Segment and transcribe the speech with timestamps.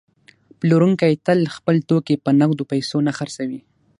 [0.59, 3.59] پلورونکی تل خپل توکي په نغدو پیسو نه خرڅوي